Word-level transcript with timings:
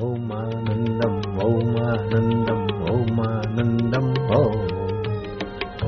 ओमानन्दम् 0.00 1.16
ओमानन्दम् 1.44 2.68
ओमानन्दम् 2.92 4.06
ॐ 4.36 4.54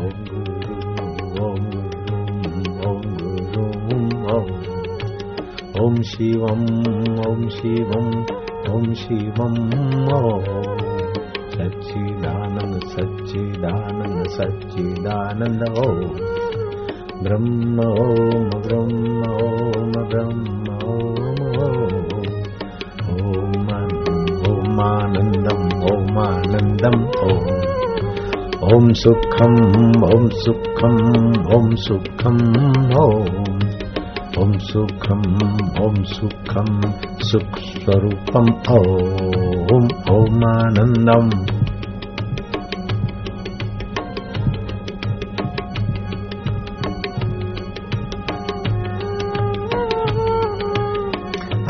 ॐ 0.01 0.11
गुरुम् 0.29 1.39
ॐ 1.45 1.63
गुरुम् 1.75 2.67
ॐ 2.89 3.01
गुरुम् 3.21 4.13
ॐ 4.35 4.51
ॐ 5.85 6.03
शिवम् 6.11 6.67
ॐ 7.29 7.49
शिवम् 7.57 8.13
ॐ 8.75 8.93
शिवम् 9.05 9.59
ॐ 10.19 10.45
सच्चिदानन्द 11.57 12.87
सच्चिदानन्द 12.97 14.29
सच्चिदानन्द 14.37 15.65
ॐ 15.87 16.05
ब्रह्म 17.25 17.89
ॐ 18.05 18.51
ब्रह्म 18.69 19.33
ॐ 19.49 19.93
ब्रह्म 20.13 20.79
ॐ 21.65 21.94
ओमानन्दम् 24.75 25.67
ओमानन्दम् 25.91 27.03
ॐ 27.27 27.37
ॐ 28.77 28.89
सुखम् 29.03 29.59
ॐ 30.07 30.27
सुखम् 30.45 30.99
ॐ 31.57 31.69
सुखम् 31.85 32.41
ॐ 34.43 34.57
सुखम् 34.71 35.29
ॐ 35.85 36.03
सुखम्, 36.15 36.81
सुखस्वरूपम् 37.29 38.51
ॐ 39.77 39.87
ओमानन्दम्। 40.17 41.31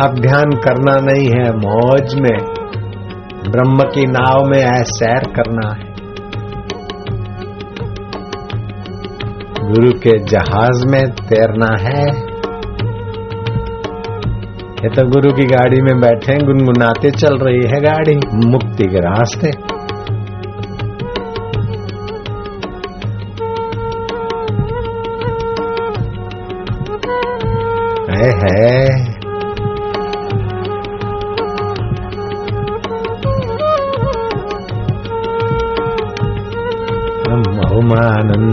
अब 0.00 0.18
ध्यान 0.20 0.50
करना 0.64 0.98
नहीं 1.12 1.28
है 1.28 1.48
मौज 1.58 2.14
में। 2.20 2.63
ब्रह्म 3.48 3.76
की 3.76 4.06
नाव 4.06 4.44
में 4.44 4.62
है, 4.62 4.84
सैर 4.84 5.32
करना 5.36 5.74
है। 5.74 5.94
गुरु 9.72 9.92
के 9.92 10.18
जहाज़ 10.18 10.86
में 10.86 11.10
तैरना 11.10 11.76
है। 11.80 12.34
ये 14.74 14.88
तो 14.88 15.06
गुरु 15.06 15.32
की 15.32 15.42
गाड़ी 15.42 15.82
में 15.82 16.00
बैठे 16.00 16.44
गुनगुनाते 16.46 17.10
चल 17.10 17.38
रही 17.38 17.60
है 17.66 17.80
गाड़ी, 17.80 18.20
मुक्ति 18.46 18.84
के 18.84 18.98
रास्ते। 18.98 19.74
है 28.16 28.30
है। 28.30 29.03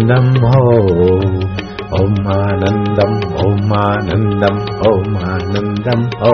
ओमानन्दम् 0.01 0.37
हो 0.51 0.61
ओमानन्दम् 1.97 3.17
ओमानन्दम् 3.41 4.61
ओमानन्दम् 4.89 6.05
हो 6.21 6.31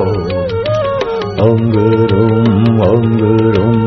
ॐ 1.46 1.66
गुरुम् 1.74 2.80
ॐ 2.88 3.10
गुरुम् 3.22 3.82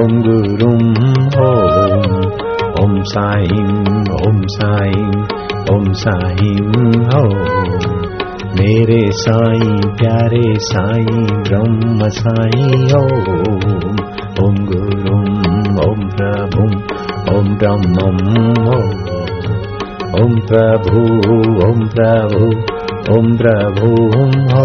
ॐ 0.00 0.16
गुरुम् 0.26 0.90
ॐ 1.44 1.52
ॐ 2.82 2.96
साईं 3.12 3.70
ॐ 4.30 4.42
साईं 4.56 5.12
ॐ 5.76 5.92
साईं 6.02 6.74
हो 7.12 7.22
मेरे 8.58 9.02
साईं 9.22 9.78
प्यारे 10.00 10.42
साईं 10.70 11.22
ब्रह्म 11.48 12.08
साईं 12.18 12.88
हो 12.94 13.04
ॐ 14.48 14.58
गुरुम् 14.72 15.78
ॐ 15.86 16.08
प्रभुम् 16.16 16.76
ॐ 17.36 17.56
ब्रह्मम् 17.58 18.68
ॐ 18.74 19.09
प्रभु 20.12 21.00
ॐ 21.64 21.82
प्रभु 21.88 22.46
ॐ 23.16 23.26
प्रभुं 23.36 24.30
हो। 24.52 24.64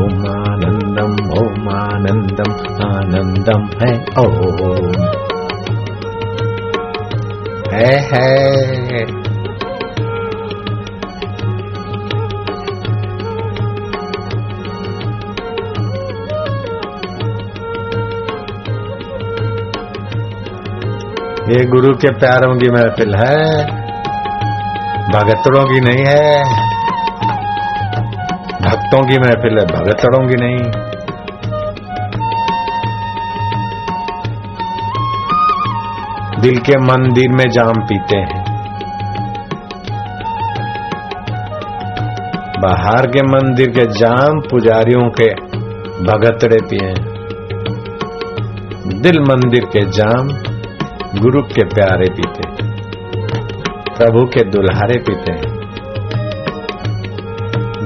ॐ 0.00 0.24
आनन्दम् 0.30 1.18
ॐ 1.40 1.68
आनन्दम् 1.74 2.56
आनन्दम् 2.86 3.68
है 3.82 3.92
ॐ 4.18 4.32
है 7.72 7.92
है। 8.08 9.06
ये 21.48 21.64
गुरु 21.66 21.94
के 21.94 22.10
प्यारों 22.10 22.54
की 22.58 22.70
महफिल 22.70 23.14
है। 23.14 23.81
भगतड़ों 25.12 25.64
की 25.64 25.80
नहीं 25.80 26.04
है। 26.06 26.44
भक्तों 28.62 29.00
की 29.02 29.18
महफिल 29.18 29.58
है 29.58 29.64
भगतड़ों 29.66 30.22
की 30.28 30.36
नहीं। 30.40 30.58
दिल 36.42 36.56
के 36.60 36.78
मंदिर 36.82 37.32
में 37.32 37.44
जाम 37.50 37.82
पीते 37.82 38.16
हैं। 38.16 38.40
बाहर 42.60 43.06
के 43.06 43.22
मंदिर 43.26 43.70
के 43.70 43.84
जाम 43.92 44.40
पुजारियों 44.40 45.08
के 45.10 45.28
भगतड़े 46.02 46.58
पिए 46.70 46.94
दिल 49.00 49.20
मंदिर 49.20 49.64
के 49.64 49.84
जाम 49.90 50.28
गुरु 51.20 51.42
के 51.42 51.64
प्यारे 51.64 52.08
पीते 52.10 52.51
प्रभु 54.02 54.24
के 54.24 54.44
दुल्हारे 54.44 54.98
पीते 54.98 55.32
हैं। 55.32 55.62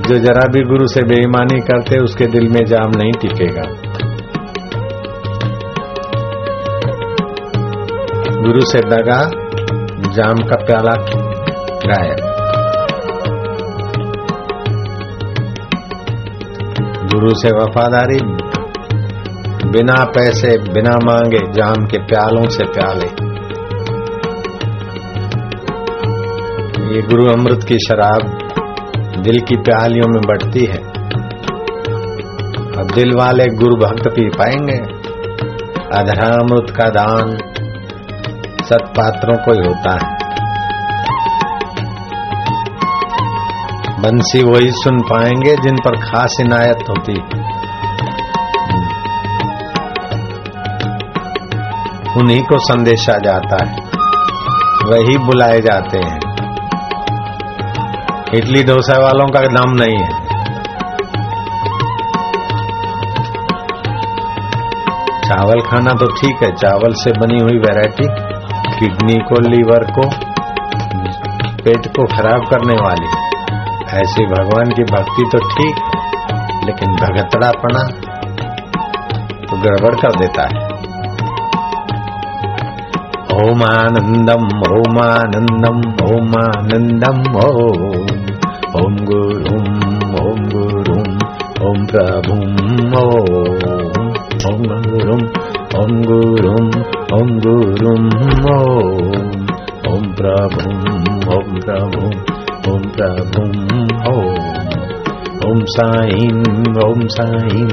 जो 0.03 0.15
जरा 0.15 0.49
भी 0.53 0.62
गुरु 0.62 0.87
से 0.87 1.03
बेईमानी 1.03 1.60
करते, 1.60 1.99
उसके 1.99 2.27
दिल 2.27 2.49
में 2.49 2.65
जाम 2.65 2.91
नहीं 2.97 3.12
टिकेगा। 3.12 3.62
गुरु 8.43 8.60
से 8.60 8.78
दगा, 8.78 9.22
जाम 10.12 10.34
का 10.34 10.65
प्याला 10.65 10.94
गायब 11.88 12.16
गुरु 17.15 17.28
से 17.28 17.48
वफादारी, 17.48 18.19
बिना 19.71 20.04
पैसे, 20.04 20.59
बिना 20.59 20.97
मांगे, 21.04 21.53
जाम 21.53 21.87
के 21.87 21.98
प्यालों 21.98 22.48
से 22.48 22.65
प्याले। 22.65 23.35
ये 26.86 27.02
गुरु 27.02 27.26
अमृत 27.26 27.60
की 27.69 27.74
शराब 27.74 28.38
दिल 29.19 29.41
की 29.48 29.56
प्यालियों 29.56 30.12
में 30.12 30.22
बढ़ती 30.26 30.66
है। 30.66 30.78
अब 32.78 32.91
दिल 32.94 33.12
वाले 33.19 33.44
गुरु 33.44 33.76
भक्त 33.76 34.08
पी 34.08 34.28
पाएँगे। 34.28 34.78
अधरा 35.98 36.26
अमृत 36.26 36.70
का 36.70 36.88
दान 36.88 37.36
सत्पात्रों 38.64 39.36
को 39.36 39.52
ही 39.52 39.66
होता 39.69 39.92
है। 39.92 40.16
बंसी 44.03 44.42
वही 44.42 44.70
सुन 44.70 44.98
पाएँगे 44.98 45.56
जिन 45.56 45.76
पर 45.76 45.97
खास 45.97 46.36
इनायत 46.41 46.88
होती 46.88 47.12
है। 47.12 47.47
उन्हीं 52.16 52.42
को 52.42 52.58
संदेशा 52.58 53.12
जाता 53.12 53.66
है। 53.66 53.76
वही 54.86 55.18
बुलाए 55.18 55.60
जाते 55.60 55.98
हैं। 55.98 56.25
इडली 58.34 58.62
डोसा 58.62 58.94
वालों 59.03 59.26
का 59.26 59.41
नाम 59.53 59.72
नहीं 59.72 59.97
है। 59.97 60.25
चावल 65.27 65.60
खाना 65.60 65.92
तो 65.92 66.06
ठीक 66.12 66.42
है, 66.42 66.51
चावल 66.54 66.95
से 66.95 67.12
बनी 67.12 67.39
हुई 67.41 67.59
वैरायटी 67.59 68.09
किडनी 68.78 69.18
को 69.28 69.41
लीवर 69.41 69.84
को, 69.91 70.09
पेट 71.62 71.86
को 71.89 72.06
खराब 72.06 72.47
करने 72.51 72.77
वाली। 72.83 73.09
ऐसी 73.97 74.27
भगवान 74.27 74.71
की 74.71 74.84
भक्ति 74.84 75.28
तो 75.33 75.39
ठीक, 75.48 75.77
लेकिन 76.65 76.97
भगतड़ापना 76.97 77.83
तो 79.47 79.56
गड़बड़ 79.56 79.95
कर 79.95 80.18
देता 80.18 80.42
है। 80.42 80.76
ओमानन्दम् 83.41 84.47
ओमानन्दम् 84.74 85.80
ओमानन्दम् 86.10 87.24
ॐ 87.41 87.59
ॐ 88.83 88.94
गुरुम् 89.09 89.68
ॐ 90.21 90.38
गुरुम् 90.53 91.10
ॐ 91.68 91.83
प्रभुम् 91.91 92.94
ॐ 93.03 94.62
गुरुम् 94.77 95.27
ॐ 95.83 95.92
गुरुम् 96.09 96.71
ॐ 97.18 97.34
गुरुम् 97.47 98.09
ॐ 99.92 100.09
प्रभुम् 100.21 100.86
ॐ 101.36 101.53
प्रभुम् 101.66 102.18
ॐ 102.74 102.89
प्रभुम् 102.97 103.59
ॐ 104.15 104.24
ॐ 105.50 105.65
साईं 105.77 106.41
ॐ 106.86 107.06
साईं 107.18 107.68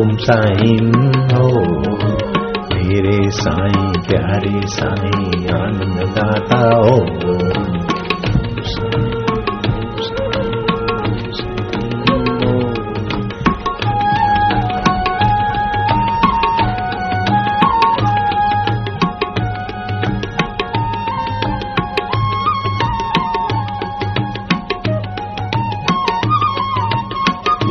ॐ 0.00 0.16
साईं 0.26 0.90
ॐ 1.44 1.95
मेरे 2.96 3.30
साईं 3.30 3.92
प्यारे 3.92 4.60
साईं 4.66 5.48
आनंद 5.54 5.98
दाता 6.18 6.60
हो 6.76 6.96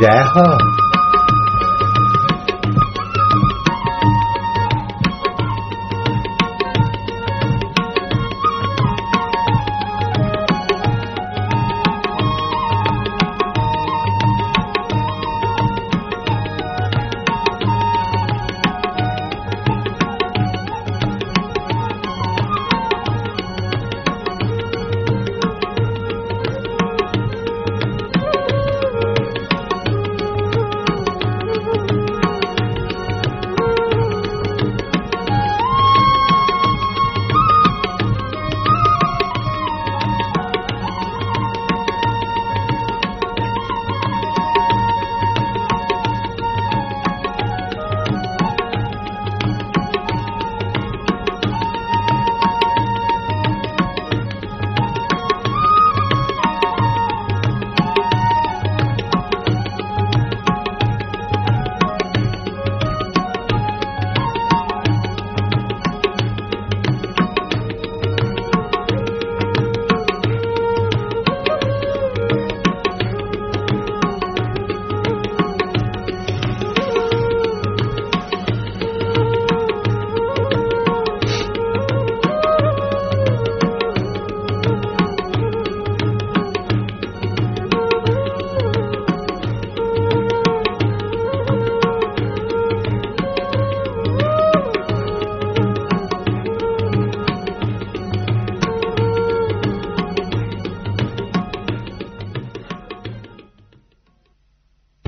जय 0.00 0.22
हो। 0.34 0.85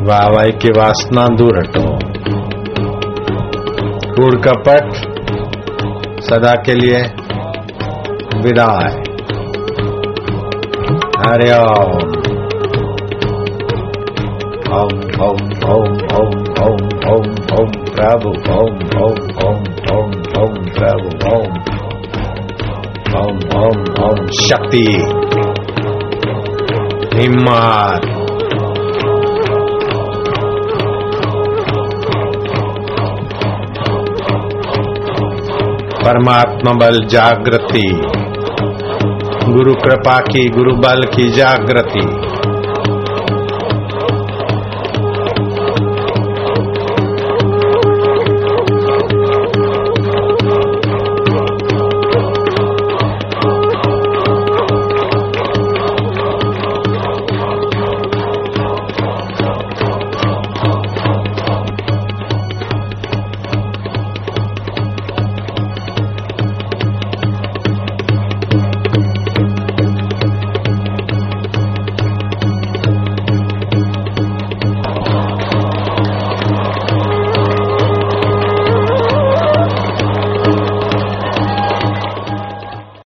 वाहवाई 0.08 0.52
की 0.60 0.70
वासना 0.76 1.22
दूर 1.38 1.56
हटो 1.58 1.88
कूड़ 4.12 4.34
कपट 4.44 4.94
सदा 6.28 6.52
के 6.66 6.74
लिए 6.74 7.00
विदा 8.44 8.68
है 8.76 8.90
हरे 11.20 11.50
ओम 11.58 11.92
ओम 14.78 14.94
ओम 15.26 15.42
ओम 15.72 15.94
ओम 16.18 16.34
ओम 16.64 16.82
ओम 17.12 17.30
ओम 17.58 17.70
प्रभु 17.90 18.34
ओम 18.56 18.82
ओम 19.04 19.22
ओम 19.46 19.64
ओम 19.94 20.12
ओम 20.40 20.60
प्रभु 20.76 21.16
ओम 21.32 21.58
ओम 23.20 23.42
ओम 23.62 23.82
ओम 24.04 24.26
शक्ति 24.42 24.86
हिम्मत 27.16 28.17
परमात्मा 36.04 36.72
बल 36.72 36.98
जागृति। 37.06 37.86
गुरु 39.52 39.74
कृपा 39.74 40.18
की 40.20 40.48
गुरु 40.48 40.74
बल 40.76 41.02
की 41.16 41.28
जागृति। 41.30 42.37